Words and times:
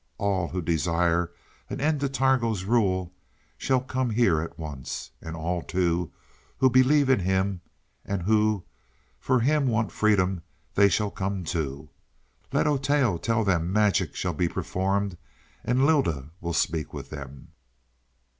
All 0.17 0.47
who 0.47 0.63
desire 0.63 1.31
an 1.69 1.79
end 1.79 1.99
to 1.99 2.09
Targo's 2.09 2.63
rule, 2.63 3.13
shall 3.55 3.81
come 3.81 4.09
here 4.09 4.41
at 4.41 4.57
once. 4.57 5.11
And 5.21 5.35
all 5.35 5.61
too, 5.61 6.11
who 6.57 6.71
in 6.73 6.73
him 6.73 6.87
believe, 7.05 7.59
and 8.05 8.23
who 8.23 8.63
for 9.19 9.41
him 9.41 9.67
want 9.67 9.91
freedom, 9.91 10.41
they 10.73 10.89
shall 10.89 11.11
come 11.11 11.43
too. 11.43 11.91
Let 12.51 12.65
Oteo 12.65 13.19
tell 13.21 13.43
them 13.43 13.71
magic 13.71 14.15
shall 14.15 14.33
be 14.33 14.49
performed 14.49 15.17
and 15.63 15.85
Lylda 15.85 16.31
will 16.41 16.53
speak 16.53 16.95
with 16.95 17.11
them. 17.11 17.49